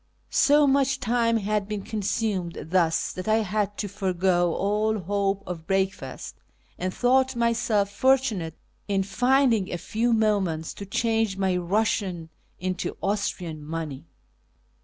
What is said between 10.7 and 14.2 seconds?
to change my Eussian into Austrian money.